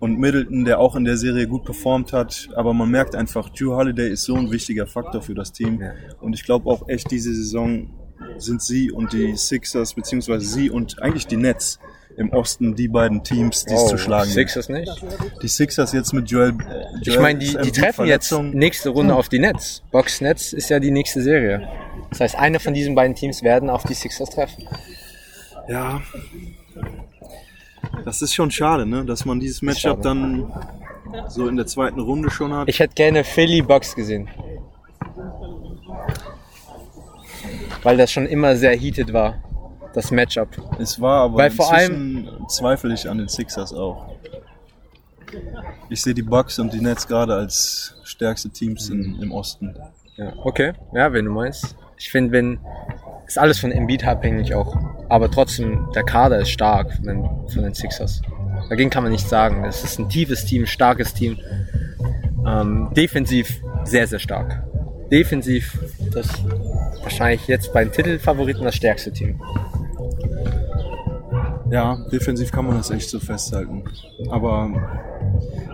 und 0.00 0.18
Middleton, 0.18 0.64
der 0.64 0.78
auch 0.78 0.94
in 0.96 1.04
der 1.04 1.16
Serie 1.16 1.46
gut 1.46 1.64
performt 1.64 2.12
hat. 2.12 2.48
Aber 2.54 2.72
man 2.74 2.90
merkt 2.90 3.14
einfach, 3.14 3.48
Drew 3.50 3.74
Holiday 3.74 4.10
ist 4.10 4.24
so 4.24 4.34
ein 4.36 4.50
wichtiger 4.50 4.86
Faktor 4.86 5.22
für 5.22 5.34
das 5.34 5.52
Team. 5.52 5.82
Und 6.20 6.34
ich 6.34 6.44
glaube 6.44 6.68
auch 6.70 6.88
echt, 6.88 7.10
diese 7.10 7.34
Saison 7.34 7.90
sind 8.38 8.62
sie 8.62 8.90
und 8.90 9.12
die 9.12 9.36
Sixers, 9.36 9.94
beziehungsweise 9.94 10.46
sie 10.46 10.70
und 10.70 11.02
eigentlich 11.02 11.26
die 11.26 11.36
Nets 11.36 11.78
im 12.16 12.30
Osten 12.30 12.74
die 12.76 12.88
beiden 12.88 13.24
Teams, 13.24 13.64
die 13.64 13.72
es 13.74 13.86
zu 13.86 13.96
schlagen 13.96 14.28
Oh, 14.30 14.34
Sixers 14.34 14.68
nicht? 14.68 14.90
gibt. 15.00 15.42
Die 15.42 15.48
Sixers 15.48 15.92
jetzt 15.92 16.12
mit 16.12 16.30
Joel, 16.30 16.50
äh, 16.50 16.84
Ich 17.00 17.06
Joel 17.08 17.20
meine, 17.20 17.38
die, 17.38 17.56
die 17.56 17.72
treffen 17.72 18.06
jetzt 18.06 18.30
nächste 18.52 18.90
Runde 18.90 19.14
auf 19.14 19.30
die 19.30 19.38
Nets. 19.38 19.82
Box 19.90 20.20
Nets 20.20 20.52
ist 20.52 20.68
ja 20.68 20.78
die 20.78 20.90
nächste 20.90 21.22
Serie. 21.22 21.66
Das 22.10 22.20
heißt, 22.20 22.34
eine 22.38 22.60
von 22.60 22.74
diesen 22.74 22.94
beiden 22.94 23.16
Teams 23.16 23.42
werden 23.42 23.70
auf 23.70 23.84
die 23.84 23.94
Sixers 23.94 24.28
treffen. 24.28 24.68
Ja. 25.68 26.00
Das 28.04 28.22
ist 28.22 28.34
schon 28.34 28.50
schade, 28.50 28.86
ne? 28.86 29.04
dass 29.04 29.24
man 29.24 29.40
dieses 29.40 29.62
Matchup 29.62 30.02
dann 30.02 30.52
so 31.28 31.48
in 31.48 31.56
der 31.56 31.66
zweiten 31.66 32.00
Runde 32.00 32.30
schon 32.30 32.52
hat. 32.52 32.68
Ich 32.68 32.78
hätte 32.80 32.94
gerne 32.94 33.24
Philly 33.24 33.62
Bucks 33.62 33.94
gesehen. 33.94 34.28
Weil 37.82 37.96
das 37.96 38.12
schon 38.12 38.26
immer 38.26 38.56
sehr 38.56 38.76
heated 38.76 39.12
war. 39.12 39.42
das 39.94 40.10
Matchup. 40.10 40.48
Es 40.78 41.00
war 41.00 41.24
aber 41.24 41.38
Weil 41.38 41.50
vor 41.50 41.70
inzwischen 41.72 42.28
zweifle 42.48 42.94
ich 42.94 43.08
an 43.08 43.18
den 43.18 43.28
Sixers 43.28 43.74
auch. 43.74 44.06
Ich 45.90 46.00
sehe 46.00 46.14
die 46.14 46.22
Bucks 46.22 46.58
und 46.58 46.72
die 46.72 46.80
Nets 46.80 47.06
gerade 47.06 47.34
als 47.34 47.96
stärkste 48.04 48.50
Teams 48.50 48.88
in, 48.88 49.20
im 49.20 49.32
Osten. 49.32 49.76
Ja, 50.16 50.32
okay. 50.44 50.72
Ja, 50.94 51.12
wenn 51.12 51.24
du 51.26 51.30
meinst. 51.30 51.76
Ich 51.98 52.10
finde, 52.10 52.32
wenn 52.32 52.58
ist 53.26 53.38
alles 53.38 53.58
von 53.58 53.72
Embiid 53.72 54.04
abhängig 54.06 54.54
auch. 54.54 54.76
Aber 55.12 55.30
trotzdem, 55.30 55.88
der 55.94 56.04
Kader 56.04 56.38
ist 56.38 56.48
stark 56.48 56.90
von 56.94 57.04
den, 57.04 57.28
von 57.52 57.62
den 57.62 57.74
Sixers. 57.74 58.22
Dagegen 58.70 58.88
kann 58.88 59.02
man 59.02 59.12
nichts 59.12 59.28
sagen. 59.28 59.62
Es 59.62 59.84
ist 59.84 59.98
ein 59.98 60.08
tiefes 60.08 60.46
Team, 60.46 60.64
starkes 60.64 61.12
Team. 61.12 61.36
Ähm, 62.46 62.88
defensiv 62.96 63.60
sehr, 63.84 64.06
sehr 64.06 64.18
stark. 64.18 64.62
Defensiv 65.10 65.78
das 66.14 66.28
wahrscheinlich 67.02 67.46
jetzt 67.46 67.74
bei 67.74 67.84
den 67.84 67.92
Titelfavoriten 67.92 68.64
das 68.64 68.74
stärkste 68.74 69.12
Team. 69.12 69.38
Ja, 71.70 71.98
defensiv 72.10 72.50
kann 72.50 72.64
man 72.64 72.78
das 72.78 72.90
echt 72.90 73.10
so 73.10 73.20
festhalten. 73.20 73.84
Aber 74.30 74.70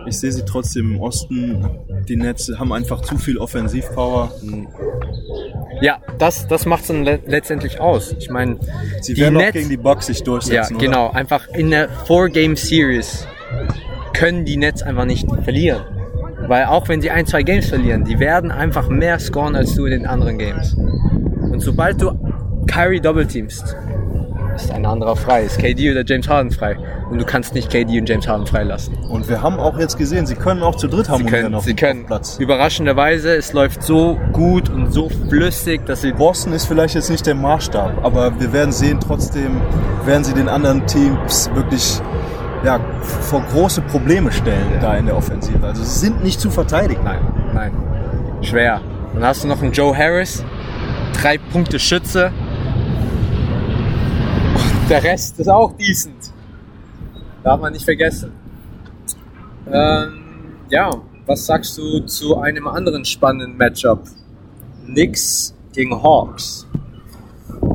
ich 0.05 0.19
sehe 0.19 0.33
sie 0.33 0.43
trotzdem 0.43 0.95
im 0.95 0.99
Osten. 0.99 1.65
Die 2.09 2.17
Nets 2.17 2.51
haben 2.57 2.73
einfach 2.73 2.99
zu 3.03 3.17
viel 3.17 3.37
Offensivpower. 3.37 4.33
Ja, 5.81 5.99
das, 6.17 6.47
das 6.47 6.65
macht 6.65 6.81
es 6.81 6.87
dann 6.87 7.03
le 7.03 7.19
letztendlich 7.25 7.79
aus. 7.79 8.15
Ich 8.19 8.29
meine, 8.29 8.57
Sie 9.01 9.13
die 9.13 9.21
werden 9.21 9.37
auch 9.37 9.41
Nets, 9.41 9.53
gegen 9.53 9.69
die 9.69 9.77
Bucks 9.77 10.07
sich 10.07 10.19
ja, 10.19 10.25
durchsetzen. 10.25 10.75
oder? 10.75 10.85
genau, 10.85 11.11
einfach 11.11 11.47
in 11.49 11.71
der 11.71 11.89
Four-Game-Series 11.89 13.27
können 14.13 14.45
die 14.45 14.57
Nets 14.57 14.81
einfach 14.83 15.05
nicht 15.05 15.27
verlieren. 15.43 15.83
Weil 16.47 16.65
auch 16.65 16.87
wenn 16.89 17.01
sie 17.01 17.11
ein, 17.11 17.25
zwei 17.25 17.43
Games 17.43 17.69
verlieren, 17.69 18.03
die 18.03 18.19
werden 18.19 18.51
einfach 18.51 18.89
mehr 18.89 19.19
scoren 19.19 19.55
als 19.55 19.75
du 19.75 19.85
in 19.85 19.91
den 19.91 20.07
anderen 20.07 20.37
Games. 20.37 20.73
Und 20.73 21.59
sobald 21.59 22.01
du 22.01 22.11
Kyrie 22.65 22.99
doppelteamst, 22.99 23.75
ist 24.63 24.71
ein 24.71 24.85
anderer 24.85 25.15
frei. 25.15 25.43
Ist 25.43 25.59
KD 25.59 25.91
oder 25.91 26.03
James 26.05 26.27
Harden 26.27 26.51
frei. 26.51 26.77
Und 27.09 27.19
du 27.19 27.25
kannst 27.25 27.53
nicht 27.53 27.69
KD 27.69 27.99
und 27.99 28.07
James 28.07 28.27
Harden 28.27 28.45
freilassen. 28.45 28.95
Und 29.09 29.27
wir 29.29 29.41
haben 29.41 29.59
auch 29.59 29.77
jetzt 29.79 29.97
gesehen, 29.97 30.25
sie 30.25 30.35
können 30.35 30.61
auch 30.61 30.75
zu 30.75 30.87
dritt 30.87 31.07
Sie 31.07 31.11
harmonieren 31.11 31.41
können, 31.43 31.55
auf 31.55 31.63
sie 31.63 31.73
dem 31.73 31.77
können. 31.77 32.05
Platz. 32.05 32.37
Überraschenderweise, 32.39 33.35
es 33.35 33.53
läuft 33.53 33.83
so 33.83 34.19
gut 34.33 34.69
und 34.69 34.91
so 34.91 35.09
flüssig, 35.09 35.85
dass 35.85 36.01
sie 36.01 36.11
Boston 36.11 36.53
ist 36.53 36.65
vielleicht 36.65 36.95
jetzt 36.95 37.09
nicht 37.09 37.25
der 37.25 37.35
Maßstab, 37.35 38.03
aber 38.03 38.39
wir 38.39 38.53
werden 38.53 38.71
sehen, 38.71 38.99
trotzdem 38.99 39.61
werden 40.05 40.23
sie 40.23 40.33
den 40.33 40.49
anderen 40.49 40.85
Teams 40.87 41.49
wirklich 41.53 42.01
ja, 42.63 42.79
vor 43.21 43.41
große 43.51 43.81
Probleme 43.81 44.31
stellen 44.31 44.79
da 44.81 44.95
in 44.95 45.05
der 45.05 45.15
Offensive. 45.15 45.65
Also 45.65 45.83
sie 45.83 45.99
sind 45.99 46.23
nicht 46.23 46.39
zu 46.39 46.49
verteidigen. 46.49 47.03
Nein, 47.03 47.21
nein. 47.53 47.71
Schwer. 48.41 48.81
Dann 49.13 49.23
hast 49.23 49.43
du 49.43 49.47
noch 49.47 49.61
einen 49.61 49.71
Joe 49.71 49.95
Harris, 49.95 50.43
drei 51.19 51.37
Punkte 51.37 51.79
Schütze. 51.79 52.31
Der 54.89 55.03
Rest 55.03 55.39
ist 55.39 55.47
auch 55.47 55.71
decent. 55.77 56.33
Darf 57.43 57.61
man 57.61 57.73
nicht 57.73 57.85
vergessen. 57.85 58.31
Ähm, 59.71 60.23
ja, 60.71 60.89
was 61.27 61.45
sagst 61.45 61.77
du 61.77 61.99
zu 62.01 62.37
einem 62.37 62.67
anderen 62.67 63.05
spannenden 63.05 63.55
Matchup? 63.55 64.01
Knicks 64.87 65.53
gegen 65.73 66.01
Hawks. 66.01 66.65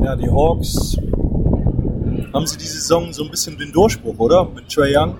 Ja, 0.02 0.16
die 0.16 0.28
Hawks 0.28 0.96
haben 2.32 2.46
sie 2.48 2.58
die 2.58 2.66
Saison 2.66 3.12
so 3.12 3.24
ein 3.24 3.30
bisschen 3.30 3.56
den 3.56 3.70
Durchbruch, 3.70 4.18
oder? 4.18 4.44
Mit 4.52 4.68
Trey 4.68 4.96
Young. 4.96 5.16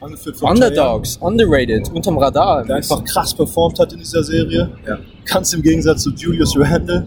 Angeführt 0.00 0.36
von 0.36 0.48
Trae 0.48 0.66
Young, 0.66 0.70
Underdogs, 0.70 1.16
underrated, 1.18 1.90
unterm 1.92 2.18
Radar. 2.18 2.64
der 2.64 2.76
einfach 2.76 3.02
krass 3.04 3.32
performt 3.32 3.78
hat 3.78 3.92
in 3.92 4.00
dieser 4.00 4.22
Serie. 4.24 4.70
Ja. 4.86 4.98
Ganz 5.24 5.52
im 5.54 5.62
Gegensatz 5.62 6.02
zu 6.02 6.10
Julius 6.10 6.54
Randle, 6.58 7.06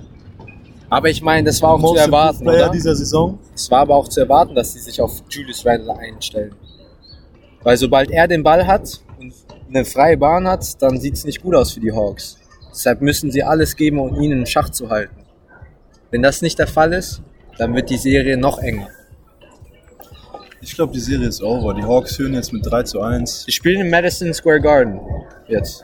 Aber 0.89 1.09
ich 1.09 1.21
meine, 1.21 1.45
das 1.45 1.61
war 1.61 1.71
auch 1.73 1.93
zu 1.93 1.95
erwarten, 1.95 2.43
Player 2.43 2.65
oder? 2.65 2.71
dieser 2.71 2.95
Saison. 2.95 3.37
Es 3.53 3.69
war 3.69 3.81
aber 3.81 3.95
auch 3.95 4.07
zu 4.07 4.21
erwarten, 4.21 4.55
dass 4.55 4.73
sie 4.73 4.79
sich 4.79 4.99
auf 4.99 5.23
Julius 5.29 5.65
Randle 5.65 5.95
einstellen. 5.95 6.55
Weil 7.61 7.77
sobald 7.77 8.09
er 8.09 8.27
den 8.27 8.41
Ball 8.41 8.65
hat 8.65 9.01
und 9.19 9.33
eine 9.67 9.85
freie 9.85 10.17
Bahn 10.17 10.47
hat, 10.47 10.81
dann 10.81 10.99
sieht 10.99 11.13
es 11.13 11.25
nicht 11.25 11.41
gut 11.41 11.55
aus 11.55 11.73
für 11.73 11.79
die 11.79 11.91
Hawks. 11.91 12.37
Deshalb 12.71 13.01
müssen 13.01 13.31
sie 13.31 13.43
alles 13.43 13.75
geben, 13.75 13.99
um 13.99 14.19
ihn 14.19 14.31
in 14.31 14.45
Schach 14.45 14.69
zu 14.69 14.89
halten. 14.89 15.15
Wenn 16.11 16.23
das 16.23 16.41
nicht 16.41 16.57
der 16.57 16.67
Fall 16.67 16.93
ist, 16.93 17.21
dann 17.57 17.75
wird 17.75 17.89
die 17.89 17.97
Serie 17.97 18.37
noch 18.37 18.59
enger. 18.59 18.87
Ich 20.61 20.73
glaube, 20.75 20.93
die 20.93 20.99
Serie 20.99 21.27
ist 21.27 21.41
over. 21.41 21.73
Die 21.73 21.83
Hawks 21.83 22.15
führen 22.15 22.33
jetzt 22.33 22.51
mit 22.51 22.65
3 22.65 22.83
zu 22.83 23.01
1. 23.01 23.43
Sie 23.43 23.51
spielen 23.51 23.81
im 23.81 23.89
Madison 23.89 24.33
Square 24.33 24.61
Garden 24.61 24.99
jetzt. 25.47 25.83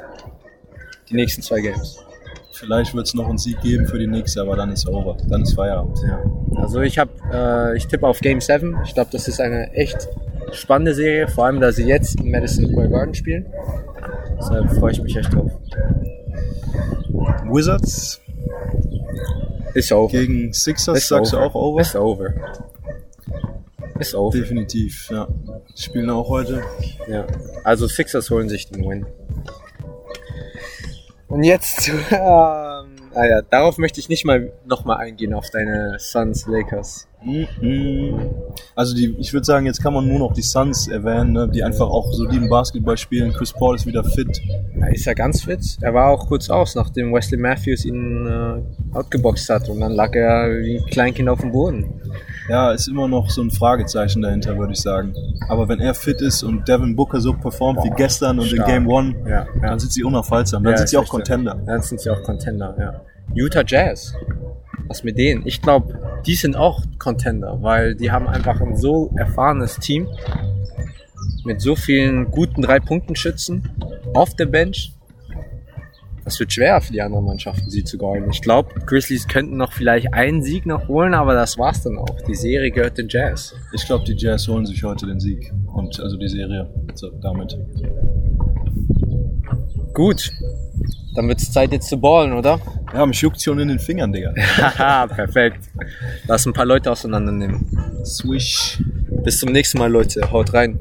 Die 1.10 1.16
nächsten 1.16 1.42
zwei 1.42 1.62
Games. 1.62 2.00
Vielleicht 2.56 2.96
wird 2.96 3.06
es 3.08 3.14
noch 3.14 3.28
einen 3.28 3.38
Sieg 3.38 3.60
geben 3.62 3.86
für 3.86 4.00
die 4.00 4.08
Knicks, 4.08 4.38
aber 4.38 4.56
dann 4.56 4.72
ist 4.72 4.88
over. 4.88 5.18
Dann 5.28 5.42
ist 5.44 5.54
Feierabend. 5.54 6.00
Ja. 6.08 6.20
Also 6.56 6.82
ich 6.82 6.98
habe, 6.98 7.12
äh, 7.32 7.78
ich 7.78 7.88
tippe 7.88 8.08
auf 8.08 8.20
Game 8.20 8.40
7. 8.40 8.78
Ich 8.86 8.94
glaube, 8.94 9.10
das 9.12 9.28
ist 9.28 9.42
eine 9.42 9.72
echt 9.74 10.08
spannende 10.52 10.94
Serie, 10.94 11.28
vor 11.28 11.46
allem 11.46 11.60
da 11.60 11.72
sie 11.72 11.84
jetzt 11.86 12.20
im 12.20 12.32
Madison 12.32 12.68
Square 12.68 12.90
Garden 12.90 13.14
spielen. 13.14 13.46
Deshalb 14.40 14.72
freue 14.72 14.92
ich 14.94 15.02
mich 15.02 15.16
echt 15.18 15.34
drauf. 15.34 15.52
Wizards 17.52 18.22
Ist 19.74 19.92
over. 19.92 20.12
gegen 20.12 20.54
Sixers, 20.54 20.98
Ist 20.98 21.08
sagst 21.10 21.34
du 21.34 21.38
over. 21.38 21.46
auch 21.48 21.56
over? 21.56 21.82
Ist 21.82 21.96
over. 21.96 22.34
Ist 24.00 24.16
over. 24.16 24.38
Definitiv, 24.38 25.10
ja. 25.12 25.28
Spielen 25.76 26.10
auch 26.10 26.30
heute. 26.30 26.62
Ja. 27.08 27.26
Also 27.64 27.88
Sixers 27.88 28.30
holen 28.30 28.50
sich 28.50 28.70
den 28.70 28.84
Win. 28.88 29.06
Und 31.28 31.44
jetzt, 31.44 31.88
ähm, 32.12 32.16
ah 32.18 32.86
ja, 33.16 33.42
darauf 33.50 33.78
möchte 33.78 34.00
ich 34.00 34.10
nicht 34.10 34.26
mal 34.26 34.52
nochmal 34.66 34.98
eingehen 34.98 35.34
auf 35.34 35.50
deine 35.50 35.98
Suns 36.00 36.46
Lakers. 36.48 37.08
Mhm. 37.26 38.20
Also 38.76 38.96
die, 38.96 39.16
ich 39.18 39.34
würde 39.34 39.46
sagen, 39.46 39.66
jetzt 39.66 39.82
kann 39.82 39.94
man 39.94 40.08
nur 40.08 40.20
noch 40.20 40.34
die 40.34 40.44
Suns 40.44 40.88
erwähnen, 40.88 41.34
ne, 41.34 41.50
die 41.50 41.64
einfach 41.64 41.90
auch 41.90 42.14
soliden 42.14 42.50
Basketball 42.50 42.98
spielen. 42.98 43.34
Chris 43.34 43.52
Paul 43.52 43.76
ist 43.76 43.88
wieder 43.88 44.04
fit. 44.04 44.42
Er 44.80 44.94
ist 44.94 45.06
ja 45.06 45.14
ganz 45.14 45.44
fit. 45.44 45.78
Er 45.82 45.94
war 45.94 46.12
auch 46.12 46.28
kurz 46.28 46.50
aus, 46.50 46.76
nachdem 46.76 47.14
Wesley 47.14 47.40
Matthews 47.40 47.86
ihn 47.86 48.28
äh, 48.28 48.96
outgeboxt 48.96 49.50
hat. 49.50 49.70
Und 49.70 49.80
dann 49.80 49.94
lag 49.94 50.14
er 50.14 50.52
wie 50.62 50.78
ein 50.78 50.86
Kleinkind 50.86 51.30
auf 51.30 51.42
dem 51.42 51.52
Boden. 51.52 52.02
Ja, 52.48 52.72
ist 52.72 52.88
immer 52.88 53.08
noch 53.08 53.30
so 53.30 53.42
ein 53.42 53.50
Fragezeichen 53.50 54.22
dahinter, 54.22 54.58
würde 54.58 54.74
ich 54.74 54.80
sagen. 54.82 55.14
Aber 55.50 55.68
wenn 55.68 55.80
er 55.80 55.94
fit 55.96 56.22
ist 56.22 56.44
und 56.44 56.68
Devin 56.68 56.96
Booker 56.96 57.20
so 57.20 57.34
performt 57.34 57.84
wie 57.84 57.90
gestern 57.92 58.38
und 58.40 58.46
stark. 58.48 58.68
in 58.68 58.74
Game 58.74 58.88
One, 58.88 59.16
Ja, 59.28 59.30
ja. 59.30 59.46
dann 59.70 59.80
sind 59.80 59.92
sie 59.92 60.04
unaufhaltsam. 60.04 60.64
Dann 60.64 60.74
Ja, 60.74 60.78
sind 60.78 60.90
sie 60.90 60.98
auch. 60.98 61.08
Contender. 61.10 61.60
Dann 61.66 61.82
sind 61.82 62.00
sie 62.02 62.10
auch 62.12 62.22
Contender, 62.24 62.76
ja. 62.80 63.02
Utah 63.34 63.64
Jazz. 63.66 64.14
Was 64.88 65.04
mit 65.04 65.18
denen? 65.18 65.42
Ich 65.48 65.62
glaube, 65.62 66.00
die 66.28 66.36
sind 66.36 66.56
auch 66.56 66.84
Contender, 67.00 67.58
weil 67.62 67.96
die 67.96 68.12
haben 68.12 68.28
einfach 68.28 68.62
ein 68.62 68.76
so 68.78 69.12
erfahrenes 69.18 69.78
Team 69.80 70.08
mit 71.44 71.62
so 71.62 71.76
vielen 71.76 72.30
guten 72.30 72.62
Drei-Punkten-Schützen 72.62 73.68
auf 74.14 74.36
der 74.36 74.46
Bench. 74.46 74.95
Das 76.26 76.40
wird 76.40 76.52
schwer 76.52 76.82
für 76.82 76.92
die 76.92 77.04
anderen 77.04 77.24
Mannschaften, 77.24 77.70
sie 77.70 77.84
zu 77.84 78.00
guarden. 78.00 78.32
Ich 78.32 78.42
glaube, 78.42 78.74
Grizzlies 78.88 79.28
könnten 79.28 79.58
noch 79.58 79.72
vielleicht 79.72 80.12
einen 80.12 80.42
Sieg 80.42 80.66
noch 80.66 80.88
holen, 80.88 81.14
aber 81.14 81.36
das 81.36 81.60
war's 81.60 81.84
dann 81.84 82.00
auch. 82.00 82.20
Die 82.28 82.34
Serie 82.34 82.72
gehört 82.72 82.98
den 82.98 83.08
Jazz. 83.08 83.56
Ich 83.74 83.86
glaube, 83.86 84.06
die 84.06 84.16
Jazz 84.18 84.48
holen 84.48 84.66
sich 84.66 84.84
heute 84.84 85.06
den 85.06 85.20
Sieg. 85.20 85.54
Und 85.72 86.00
also 86.00 86.18
die 86.18 86.28
Serie 86.28 86.68
so, 86.96 87.12
damit. 87.22 87.56
Gut, 89.94 90.32
dann 91.14 91.28
wird's 91.28 91.52
Zeit 91.52 91.72
jetzt 91.72 91.90
zu 91.90 91.98
ballen, 91.98 92.34
oder? 92.34 92.60
Ja, 92.92 93.06
mich 93.06 93.22
juckt 93.22 93.40
schon 93.40 93.60
in 93.60 93.68
den 93.68 93.80
Fingern, 93.80 94.12
Digga. 94.12 94.34
Haha, 94.36 95.06
perfekt. 95.16 95.70
Lass 96.28 96.48
ein 96.48 96.54
paar 96.54 96.66
Leute 96.66 96.92
auseinandernehmen. 96.92 97.68
Swish. 98.04 98.82
Bis 99.24 99.40
zum 99.40 99.52
nächsten 99.52 99.78
Mal, 99.78 99.92
Leute. 99.92 100.32
Haut 100.32 100.54
rein. 100.56 100.80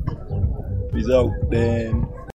Peace 0.90 1.10
out, 1.10 1.32
damn. 1.50 2.13